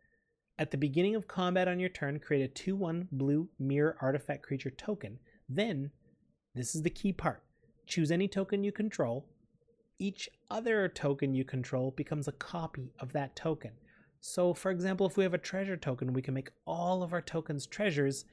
[0.59, 4.43] At the beginning of combat on your turn, create a 2 1 blue mirror artifact
[4.43, 5.19] creature token.
[5.47, 5.91] Then,
[6.55, 7.43] this is the key part
[7.85, 9.25] choose any token you control
[9.99, 13.71] each other token you control becomes a copy of that token.
[14.19, 17.21] So, for example, if we have a treasure token, we can make all of our
[17.21, 18.25] tokens treasures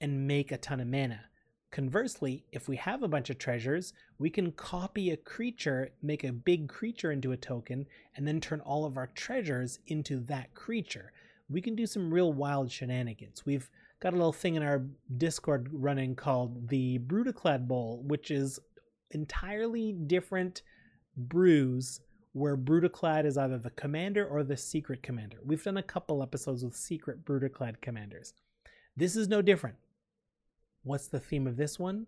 [0.00, 1.24] and make a ton of mana.
[1.70, 6.32] Conversely, if we have a bunch of treasures, we can copy a creature, make a
[6.32, 11.12] big creature into a token, and then turn all of our treasures into that creature.
[11.50, 13.44] We can do some real wild shenanigans.
[13.44, 18.58] We've got a little thing in our Discord running called the Brudiclad Bowl, which is
[19.10, 20.62] entirely different
[21.16, 22.00] brews
[22.32, 25.38] where Brudiclad is either the commander or the secret commander.
[25.44, 28.32] We've done a couple episodes with secret Brudiclad commanders.
[28.96, 29.76] This is no different.
[30.88, 32.06] What's the theme of this one?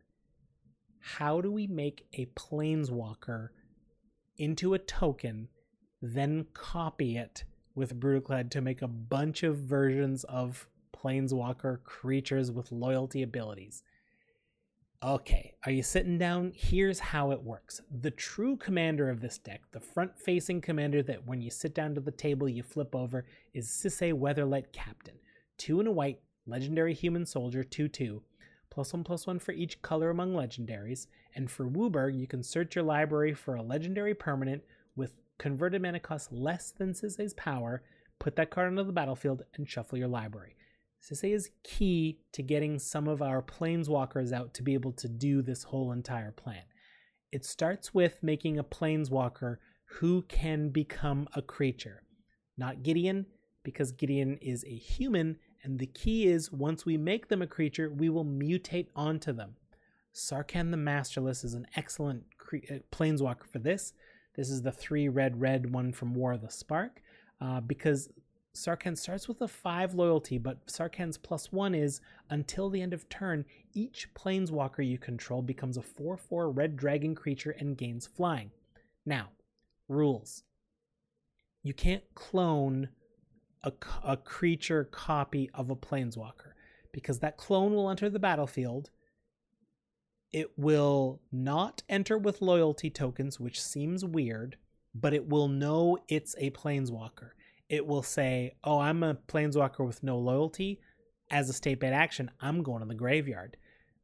[1.01, 3.51] How do we make a planeswalker
[4.38, 5.49] into a token,
[6.01, 10.66] then copy it with Brudiclad to make a bunch of versions of
[10.97, 13.83] planeswalker creatures with loyalty abilities?
[15.03, 16.51] Okay, are you sitting down?
[16.57, 17.83] Here's how it works.
[18.01, 21.95] The true commander of this deck, the front facing commander that when you sit down
[21.97, 25.16] to the table you flip over, is Sisay Weatherlight Captain.
[25.59, 28.23] Two and a white, legendary human soldier, 2 2.
[28.71, 31.07] Plus one plus one for each color among legendaries.
[31.35, 34.63] And for WUBRG, you can search your library for a legendary permanent
[34.97, 37.83] with converted mana cost less than Sisay's power,
[38.19, 40.55] put that card onto the battlefield, and shuffle your library.
[41.03, 45.43] Sisay is key to getting some of our planeswalkers out to be able to do
[45.43, 46.63] this whole entire plan.
[47.33, 52.03] It starts with making a planeswalker who can become a creature.
[52.59, 53.27] Not Gideon,
[53.63, 57.90] because Gideon is a human, and the key is once we make them a creature,
[57.90, 59.57] we will mutate onto them.
[60.14, 63.92] Sarkhan the Masterless is an excellent cre- uh, planeswalker for this.
[64.37, 67.03] This is the three red red one from War of the Spark,
[67.40, 68.09] uh, because
[68.55, 73.09] Sarkhan starts with a 5 loyalty, but Sarkhan's plus 1 is until the end of
[73.09, 73.44] turn,
[73.75, 78.51] each planeswalker you control becomes a 4 4 red dragon creature and gains flying.
[79.07, 79.29] Now,
[79.88, 80.42] rules
[81.62, 82.88] you can't clone
[83.62, 83.73] a,
[84.05, 86.53] a creature copy of a planeswalker
[86.92, 88.90] because that clone will enter the battlefield.
[90.33, 94.57] It will not enter with loyalty tokens, which seems weird,
[94.94, 97.31] but it will know it's a planeswalker
[97.70, 100.81] it will say, "Oh, I'm a planeswalker with no loyalty."
[101.31, 103.57] As a state-based action, I'm going to the graveyard.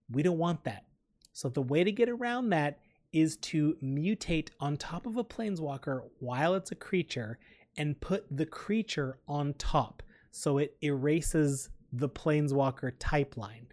[0.09, 0.87] We don't want that.
[1.33, 2.79] So the way to get around that
[3.13, 7.41] is to mutate on top of a planeswalker while it's a creature
[7.77, 13.67] and put the creature on top so it erases the planeswalker type line.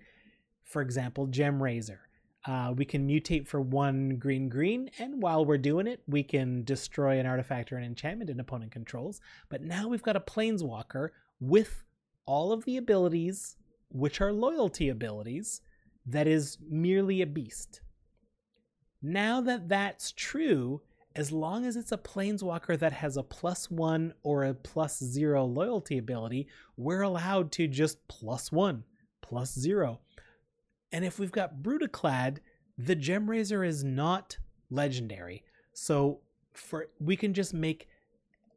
[0.63, 2.00] For example, Gemrazor.
[2.46, 6.63] Uh, we can mutate for one green green, and while we're doing it, we can
[6.63, 9.22] destroy an artifact or an enchantment an opponent controls.
[9.48, 11.84] But now we've got a planeswalker with
[12.26, 13.56] all of the abilities,
[13.89, 15.62] which are loyalty abilities,
[16.06, 17.82] that is merely a beast.
[19.02, 20.82] Now that that's true,
[21.15, 25.45] as long as it's a planeswalker that has a plus one or a plus zero
[25.45, 28.84] loyalty ability, we're allowed to just plus one,
[29.21, 29.99] plus zero.
[30.91, 32.39] And if we've got Brudiclad,
[32.78, 34.38] the Gemrazor is not
[34.69, 35.43] legendary.
[35.73, 36.21] So
[36.54, 37.88] for we can just make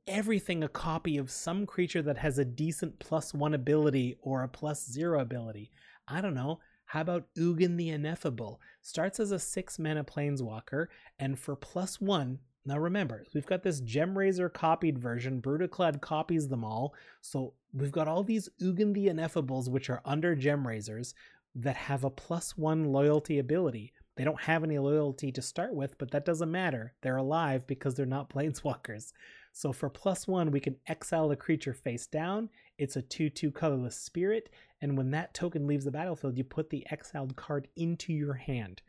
[0.06, 4.48] everything a copy of some creature that has a decent plus one ability or a
[4.48, 5.70] plus zero ability.
[6.08, 6.60] I don't know.
[6.86, 8.60] How about Ugin the Ineffable?
[8.80, 10.86] Starts as a six mana planeswalker,
[11.18, 15.40] and for plus one, now remember, we've got this Gemrazor copied version.
[15.40, 16.94] Brudiclad copies them all.
[17.20, 21.14] So we've got all these Ugin the Ineffables, which are under Gemrazors
[21.54, 23.92] that have a plus one loyalty ability.
[24.16, 26.94] They don't have any loyalty to start with, but that doesn't matter.
[27.02, 29.12] They're alive because they're not planeswalkers.
[29.52, 32.50] So for plus one, we can exile the creature face down.
[32.78, 34.50] It's a 2 2 colorless spirit.
[34.80, 38.82] And when that token leaves the battlefield, you put the exiled card into your hand.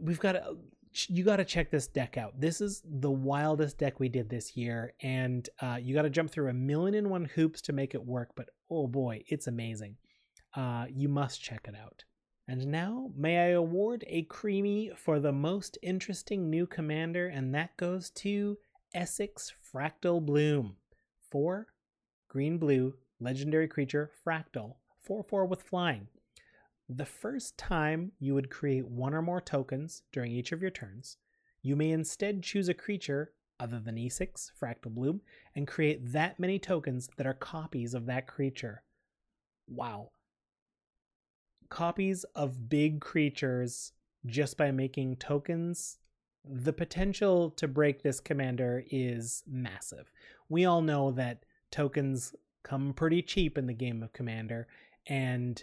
[0.00, 0.56] We've got to.
[1.08, 2.40] You got to check this deck out.
[2.40, 6.30] This is the wildest deck we did this year, and uh, you got to jump
[6.30, 8.30] through a million and one hoops to make it work.
[8.34, 9.96] But oh boy, it's amazing
[10.56, 12.04] uh, you must check it out.
[12.48, 17.76] And now, may I award a creamy for the most interesting new commander, and that
[17.76, 18.56] goes to
[18.96, 20.76] Esix Fractal Bloom.
[21.30, 21.66] 4
[22.28, 26.08] green blue legendary creature Fractal, 4 4 with flying.
[26.88, 31.16] The first time you would create one or more tokens during each of your turns,
[31.62, 35.20] you may instead choose a creature other than Esix, Fractal Bloom,
[35.54, 38.82] and create that many tokens that are copies of that creature.
[39.66, 40.10] Wow,
[41.68, 43.92] copies of big creatures
[44.24, 45.98] just by making tokens,
[46.44, 50.10] the potential to break this commander is massive.
[50.48, 52.34] We all know that tokens
[52.66, 54.66] come pretty cheap in the game of Commander,
[55.06, 55.62] and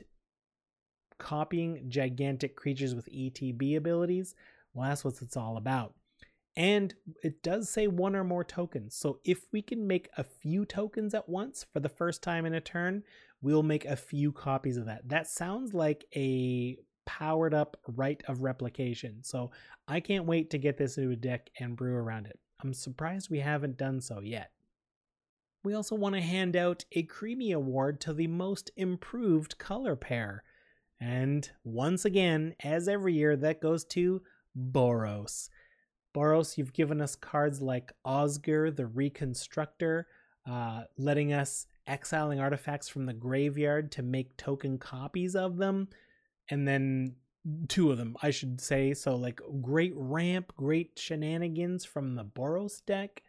[1.19, 4.35] copying gigantic creatures with ETB abilities,
[4.73, 5.93] well, that's what it's all about.
[6.55, 8.95] And it does say one or more tokens.
[8.95, 12.53] So if we can make a few tokens at once for the first time in
[12.53, 13.03] a turn,
[13.41, 15.09] we'll make a few copies of that.
[15.09, 19.23] That sounds like a powered up Rite of Replication.
[19.23, 19.51] So
[19.87, 22.39] I can't wait to get this into a deck and brew around it.
[22.61, 24.52] I'm surprised we haven't done so yet.
[25.63, 30.43] We also want to hand out a Creamy Award to the most improved color pair.
[30.99, 34.21] And once again, as every year, that goes to
[34.57, 35.49] Boros.
[36.15, 40.07] Boros, you've given us cards like Osgir the Reconstructor,
[40.45, 45.87] uh, letting us exiling artifacts from the graveyard to make token copies of them
[46.49, 47.15] and then
[47.67, 52.85] two of them i should say so like great ramp great shenanigans from the boros
[52.85, 53.21] deck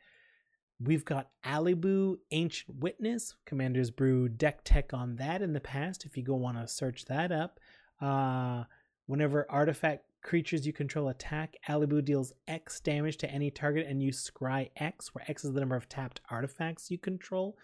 [0.86, 6.16] we've got Alibou ancient witness commanders brew deck tech on that in the past if
[6.16, 7.58] you go want to search that up
[8.00, 8.64] uh
[9.06, 14.10] whenever artifact creatures you control attack Alibou deals x damage to any target and you
[14.10, 17.56] scry x where x is the number of tapped artifacts you control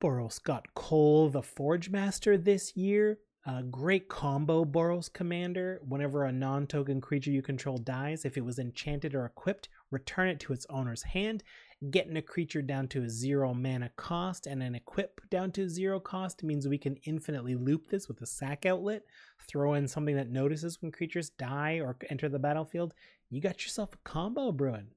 [0.00, 3.18] Boros got Koll, the Forgemaster this year.
[3.46, 5.80] A great combo Boros Commander.
[5.86, 10.28] Whenever a non token creature you control dies, if it was enchanted or equipped, return
[10.28, 11.42] it to its owner's hand.
[11.90, 16.00] Getting a creature down to a zero mana cost and an equip down to zero
[16.00, 19.02] cost means we can infinitely loop this with a sack outlet,
[19.46, 22.94] throw in something that notices when creatures die or enter the battlefield.
[23.30, 24.88] You got yourself a combo brewing.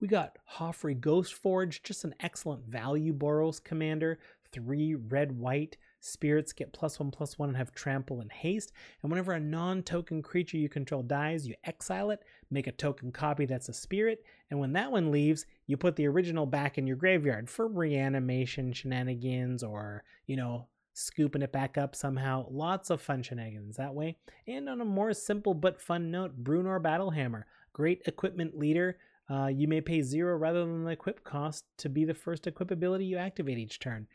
[0.00, 4.18] We got Hofri Ghostforge, just an excellent value Boros commander.
[4.52, 8.72] Three red white spirits get plus one plus one and have trample and haste.
[9.02, 13.12] And whenever a non token creature you control dies, you exile it, make a token
[13.12, 14.24] copy that's a spirit.
[14.50, 18.72] And when that one leaves, you put the original back in your graveyard for reanimation
[18.72, 22.46] shenanigans or, you know, scooping it back up somehow.
[22.50, 24.16] Lots of fun shenanigans that way.
[24.46, 28.98] And on a more simple but fun note, Bruenor Battlehammer, great equipment leader
[29.30, 32.70] uh, you may pay zero rather than the equip cost to be the first equip
[32.70, 34.06] ability you activate each turn.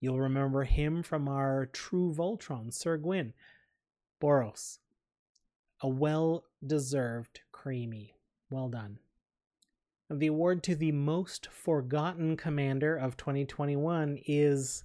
[0.00, 3.32] You'll remember him from our True Voltron, Syr Gwyn.
[4.20, 4.78] Boros.
[5.80, 8.14] A well deserved creamy.
[8.50, 8.98] Well done.
[10.08, 14.84] The award to the most forgotten commander of 2021 is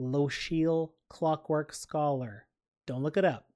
[0.00, 2.46] Losheel Clockwork Scholar.
[2.86, 3.48] Don't look it up.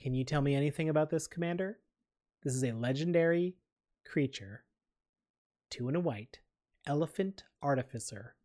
[0.00, 1.80] Can you tell me anything about this commander?
[2.44, 3.56] This is a legendary
[4.06, 4.62] creature,
[5.70, 6.38] two and a white,
[6.86, 8.36] elephant artificer,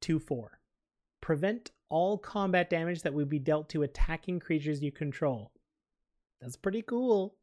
[0.00, 0.58] 2 4.
[1.20, 5.52] Prevent all combat damage that would be dealt to attacking creatures you control.
[6.40, 7.34] That's pretty cool.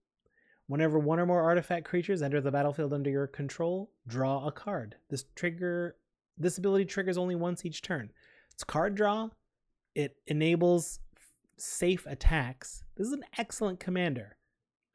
[0.67, 4.95] Whenever one or more artifact creatures enter the battlefield under your control, draw a card.
[5.09, 5.95] This trigger
[6.37, 8.11] this ability triggers only once each turn.
[8.53, 9.29] It's card draw.
[9.95, 10.99] It enables
[11.57, 12.83] safe attacks.
[12.95, 14.37] This is an excellent commander.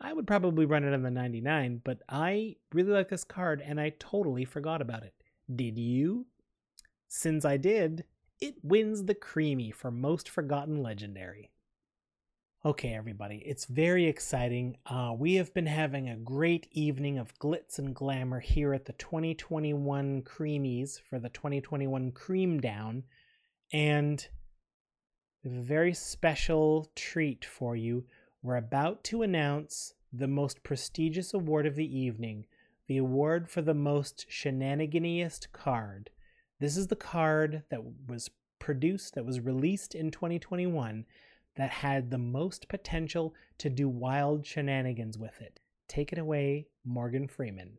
[0.00, 3.80] I would probably run it on the 99, but I really like this card and
[3.80, 5.14] I totally forgot about it.
[5.54, 6.26] Did you?
[7.14, 8.04] Since I did,
[8.40, 11.50] it wins the creamy for most forgotten legendary.
[12.64, 14.78] Okay, everybody, it's very exciting.
[14.86, 18.94] Uh, we have been having a great evening of glitz and glamour here at the
[18.94, 23.04] 2021 Creamies for the 2021 Cream Down,
[23.74, 24.26] and
[25.44, 28.06] a very special treat for you
[28.42, 32.46] we're about to announce the most prestigious award of the evening,
[32.86, 36.08] the award for the most shenaniganiest card.
[36.62, 41.04] This is the card that was produced, that was released in 2021,
[41.56, 45.58] that had the most potential to do wild shenanigans with it.
[45.88, 47.78] Take it away, Morgan Freeman.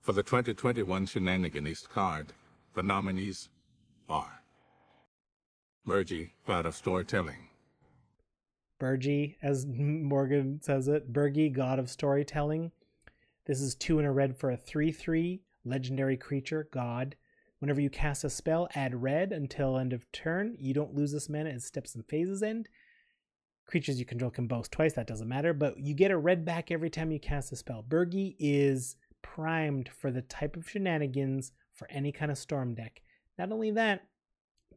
[0.00, 2.32] For the 2021 Shenaniganist card,
[2.72, 3.50] the nominees
[4.08, 4.40] are
[5.86, 7.50] Birgi, God of Storytelling,
[8.80, 12.72] Birgi, as Morgan says it, Birgi, god of storytelling.
[13.44, 17.16] This is two in a red for a 3 3 legendary creature, god.
[17.60, 20.56] Whenever you cast a spell, add red until end of turn.
[20.58, 22.68] You don't lose this mana as steps and phases end.
[23.66, 26.70] Creatures you control can boast twice, that doesn't matter, but you get a red back
[26.70, 27.84] every time you cast a spell.
[27.86, 33.02] Birgi is primed for the type of shenanigans for any kind of storm deck.
[33.38, 34.06] Not only that,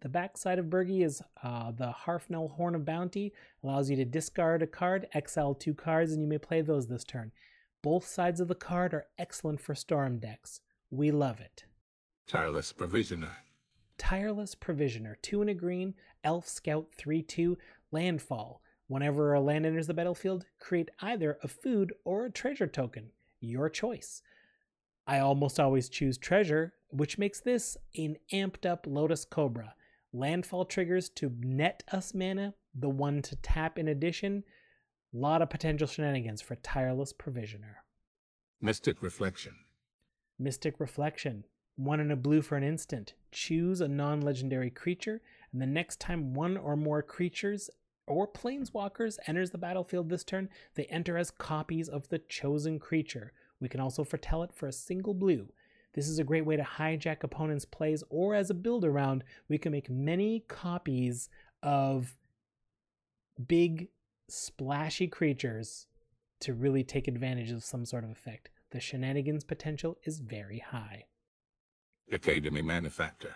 [0.01, 3.31] the back side of Birgi is uh, the Harnfel Horn of Bounty,
[3.63, 7.05] allows you to discard a card, exile two cards, and you may play those this
[7.05, 7.31] turn.
[7.81, 10.59] Both sides of the card are excellent for storm decks.
[10.91, 11.63] We love it.
[12.27, 13.37] Tireless Provisioner.
[13.97, 15.93] Tireless Provisioner, 2 and a green,
[16.23, 17.57] Elf Scout 3 2,
[17.91, 18.61] Landfall.
[18.87, 23.11] Whenever a land enters the battlefield, create either a food or a treasure token.
[23.39, 24.21] Your choice.
[25.07, 29.75] I almost always choose treasure, which makes this an amped up Lotus Cobra
[30.13, 34.43] landfall triggers to net us mana, the one to tap in addition.
[35.13, 37.83] A lot of potential shenanigans for Tireless Provisioner.
[38.61, 39.53] Mystic Reflection.
[40.39, 41.43] Mystic Reflection.
[41.75, 43.13] One in a blue for an instant.
[43.31, 45.21] Choose a non legendary creature,
[45.51, 47.69] and the next time one or more creatures
[48.05, 53.31] or planeswalkers enters the battlefield this turn, they enter as copies of the chosen creature.
[53.59, 55.47] We can also foretell it for a single blue.
[55.93, 59.57] This is a great way to hijack opponents' plays, or as a build around, we
[59.57, 61.29] can make many copies
[61.61, 62.17] of
[63.47, 63.89] big,
[64.27, 65.87] splashy creatures
[66.41, 68.49] to really take advantage of some sort of effect.
[68.71, 71.05] The shenanigans potential is very high.
[72.13, 73.35] Academy Manufactor.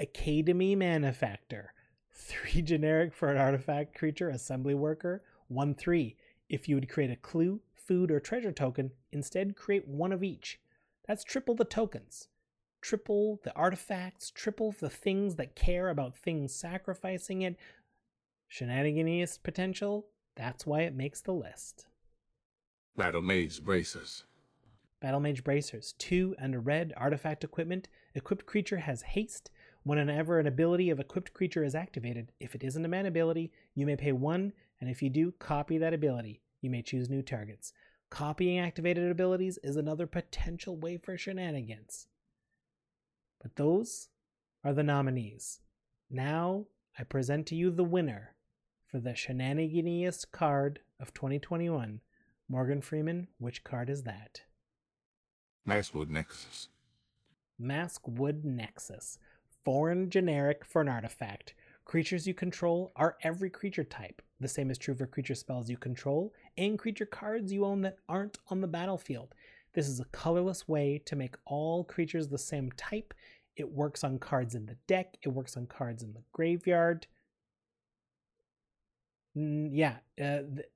[0.00, 1.68] Academy Manufactor.
[2.12, 5.22] Three generic for an artifact creature, assembly worker.
[5.48, 6.16] One three.
[6.48, 10.58] If you would create a clue, food, or treasure token, instead create one of each.
[11.06, 12.28] That's triple the tokens,
[12.80, 17.56] triple the artifacts, triple the things that care about things sacrificing it.
[18.50, 21.86] Shenaniganiest potential, that's why it makes the list.
[22.96, 24.24] Battle Mage Bracers.
[25.00, 27.88] Battle Mage Bracers, two and a red artifact equipment.
[28.14, 29.50] Equipped creature has haste.
[29.84, 33.86] Whenever an ability of equipped creature is activated, if it isn't a man ability, you
[33.86, 36.40] may pay one, and if you do, copy that ability.
[36.60, 37.72] You may choose new targets.
[38.10, 42.08] Copying activated abilities is another potential way for shenanigans.
[43.40, 44.08] But those
[44.64, 45.60] are the nominees.
[46.10, 46.66] Now
[46.98, 48.34] I present to you the winner
[48.86, 52.00] for the shenaniganiest card of 2021.
[52.48, 54.42] Morgan Freeman, which card is that?
[55.68, 56.68] Maskwood Nexus.
[57.60, 59.18] Maskwood Nexus.
[59.64, 61.54] Foreign generic for an artifact.
[61.84, 64.22] Creatures you control are every creature type.
[64.40, 67.98] The same is true for creature spells you control and creature cards you own that
[68.08, 69.34] aren't on the battlefield.
[69.74, 73.12] This is a colorless way to make all creatures the same type.
[73.56, 77.06] It works on cards in the deck, it works on cards in the graveyard.
[79.36, 80.68] Mm, yeah, uh, th-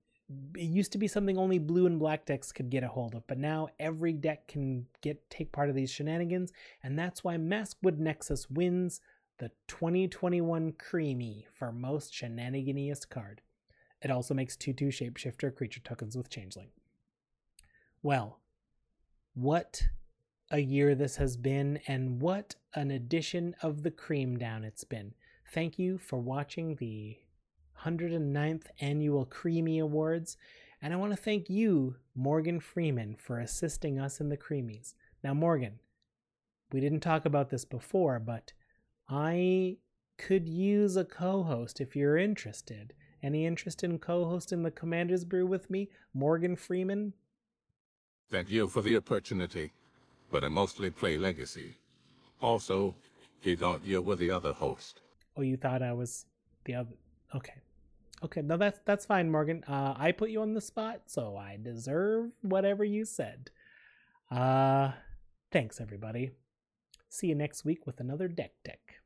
[0.57, 3.26] it used to be something only blue and black decks could get a hold of,
[3.26, 6.53] but now every deck can get take part of these shenanigans,
[6.83, 9.01] and that's why Maskwood Nexus wins
[9.39, 13.41] the 2021 Creamy for most shenaniganiest card.
[14.01, 16.70] It also makes 2 2 shapeshifter creature tokens with Changeling.
[18.03, 18.41] Well,
[19.35, 19.83] what
[20.51, 25.14] a year this has been, and what an edition of the Cream Down it's been.
[25.53, 27.18] Thank you for watching the
[27.85, 30.37] 109th Annual Creamy Awards,
[30.80, 34.95] and I want to thank you, Morgan Freeman, for assisting us in the Creamies.
[35.22, 35.78] Now, Morgan,
[36.72, 38.53] we didn't talk about this before, but
[39.09, 39.76] I
[40.18, 42.95] could use a co host if you're interested.
[43.22, 47.12] Any interest in co hosting the Commander's Brew with me, Morgan Freeman?
[48.30, 49.72] Thank you for the opportunity,
[50.30, 51.76] but I mostly play Legacy.
[52.41, 52.95] Also,
[53.41, 55.01] he thought you were the other host.
[55.37, 56.26] Oh, you thought I was
[56.64, 56.95] the other.
[57.35, 57.55] Okay.
[58.25, 59.64] Okay, no, that's that's fine, Morgan.
[59.66, 63.51] Uh, I put you on the spot, so I deserve whatever you said.
[64.31, 64.93] Uh,
[65.51, 66.31] thanks, everybody.
[67.09, 69.02] See you next week with another deck deck.